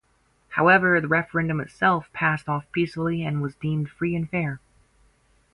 However, 0.49 0.99
the 0.99 1.07
referendum 1.07 1.59
itself 1.61 2.11
passed 2.11 2.49
off 2.49 2.65
peacefully 2.71 3.21
and 3.23 3.39
was 3.39 3.53
deemed 3.53 3.91
free 3.91 4.15
and 4.15 4.27
fair. 4.27 4.59